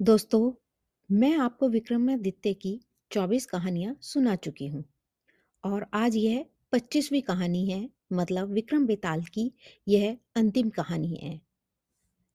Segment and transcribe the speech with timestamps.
[0.00, 0.52] दोस्तों,
[1.10, 4.84] मैं आपको विक्रमादित्य की 24 कहानियाँ सुना चुकी हूँ
[5.64, 9.52] और आज यह 25वीं कहानी है मतलब विक्रम बेताल की
[9.88, 11.40] यह अंतिम कहानी है।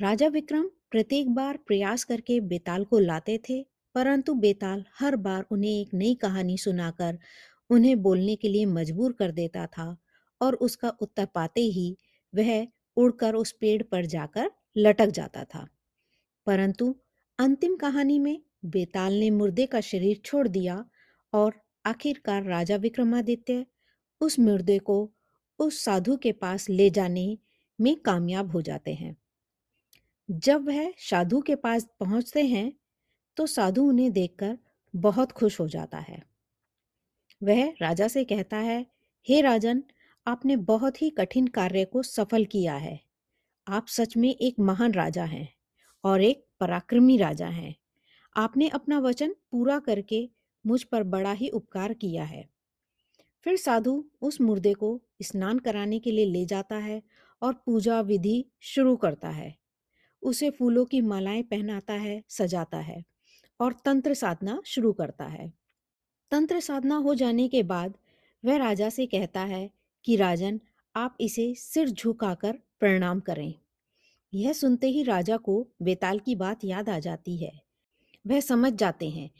[0.00, 3.62] राजा विक्रम प्रत्येक बार प्रयास करके बेताल को लाते थे,
[3.94, 7.18] परंतु बेताल हर बार उन्हें एक नई कहानी सुनाकर
[7.70, 9.96] उन्हें बोलने के लिए मजबूर कर देता था
[10.40, 11.96] और उसका उत्तर पाते ही
[12.34, 12.66] वह
[12.96, 15.66] उड़कर उस पेड़ पर जाकर लटक जाता था।
[16.46, 16.94] परंतु
[17.38, 20.84] अंतिम कहानी में बेताल ने मुर्दे का शरीर छोड़ दिया
[21.32, 23.66] और आखिरकार राजा विक्रमादित्य
[24.20, 25.12] उस मुर्दे को
[25.58, 27.38] उस साधु के पास ले जाने
[27.80, 29.16] में कामयाब हो जाते हैं।
[30.30, 32.72] जब वह साधु के पास पहुँचते हैं
[33.36, 34.58] तो साधु उन्हें देखकर
[34.94, 36.22] बहुत खुश हो जाता है।
[37.42, 38.86] वह राजा से कहता है,
[39.28, 39.82] हे राजन,
[40.26, 43.00] आपने बहुत ही कठिन कार्य को सफल किया है।
[43.68, 45.55] आप सच में एक महान राजा हैं।
[46.06, 47.76] और एक पराक्रमी राजा हैं।
[48.36, 50.30] आपने अपना वचन पूरा करके
[50.66, 52.48] मुझ पर बड़ा ही उपकार किया है।
[53.44, 57.02] फिर साधु उस मुर्दे को स्नान कराने के लिए ले जाता है
[57.42, 59.56] और पूजा विधि शुरू करता है।
[60.22, 63.04] उसे फूलों की मालाएँ पहनाता है, सजाता है
[63.60, 65.52] और तंत्र साधना शुरू करता है।
[66.30, 67.98] तंत्र साधना हो जाने के बाद
[68.44, 69.70] वह राजा से कहता है
[70.04, 70.60] कि, राजन,
[70.96, 73.54] आप इसे सिर झुकाकर प्रणाम करें।
[74.36, 77.62] यह सुनते ही राजा को बेताल की बात याद आ जाती है।
[78.26, 79.30] वह समझ जाते हैं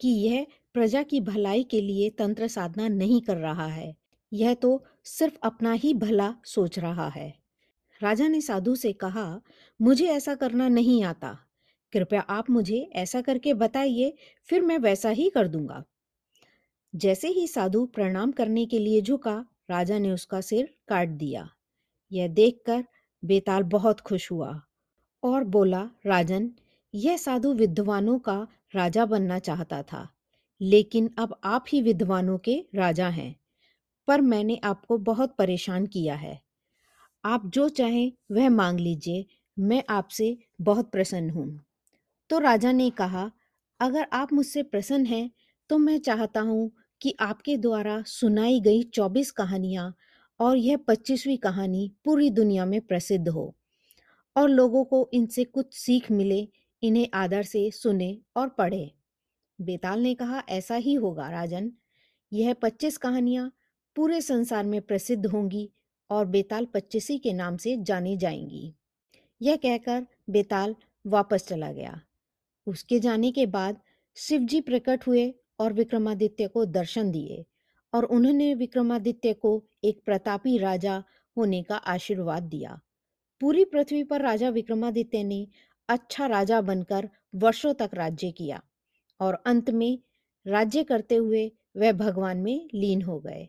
[0.00, 3.96] कि यह प्रजा की भलाई के लिए तंत्र साधना नहीं कर रहा है।
[4.32, 7.34] यह तो सिर्फ़ अपना ही भला सोच रहा है।
[8.02, 9.40] राजा ने साधु से कहा,
[9.82, 11.38] मुझे ऐसा करना नहीं आता।
[11.92, 15.84] कृपया आप मुझे ऐसा करके बताइए, फिर मैं वैसा ही कर दूँगा।
[16.94, 21.50] जैसे ही साधु प्रणाम करने के लिए झुका, राजा ने उसका सिर काट दिया।
[22.12, 22.84] यह देखकर
[23.26, 24.60] बेताल बहुत खुश हुआ
[25.22, 26.50] और बोला, राजन,
[26.94, 30.08] यह साधु विद्वानों का राजा बनना चाहता था,
[30.60, 33.34] लेकिन अब आप ही विद्वानों के राजा हैं,
[34.08, 36.40] पर मैंने आपको बहुत परेशान किया है।
[37.24, 39.26] आप जो चाहें वह मांग लीजिए,
[39.56, 41.60] मैं आपसे बहुत प्रसन्न हूँ।
[42.30, 43.30] तो राजा ने कहा,
[43.80, 45.30] अगर आप मुझसे प्रसन्न हैं
[45.70, 46.70] तो मैं चाहता हूँ
[47.00, 49.94] कि आपके द्वारा सुनाई गई चौबीस कहानियाँ
[50.40, 53.56] और यह पच्चीसवीं कहानी पूरी दुनिया में प्रसिद्ध हो।
[54.36, 56.48] और लोगों को इनसे कुछ सीख मिले,
[56.82, 58.92] इन्हें आदर से सुने और पढ़े।
[59.60, 61.72] बेताल ने कहा, ऐसा ही होगा राजन।
[62.32, 63.52] यह पच्चीस कहानियाँ
[63.96, 65.72] पूरे संसार में प्रसिद्ध होंगी
[66.10, 68.74] और बेताल पच्चीसी के नाम से जानी जाएँगी।
[69.42, 70.76] यह कहकर बेताल
[71.06, 72.00] वापस चला गया।
[72.66, 73.80] उसके जाने के बाद
[74.16, 77.44] शिवजी प्रकट हुए और विक्रमादित्य को दर्शन दिए।
[77.94, 81.04] और उन्होंने विक्रमादित्य को एक प्रतापी राजा
[81.36, 82.80] होने का आशीर्वाद दिया।
[83.40, 85.48] पूरी पृथ्वी पर राजा विक्रमादित्य ने
[85.88, 88.62] अच्छा राजा बनकर वर्षों तक राज्य किया
[89.20, 89.98] और अंत में
[90.46, 93.48] राज्य करते हुए वह भगवान में लीन हो गए।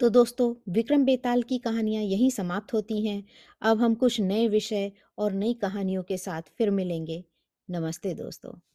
[0.00, 3.24] तो दोस्तों, विक्रम बेताल की कहानियाँ यहीं समाप्त होती हैं।
[3.62, 7.24] अब हम कुछ नए विषय और नई कहानियों के साथ फिर मिलेंगे।
[7.70, 8.71] नमस्ते दोस्तों।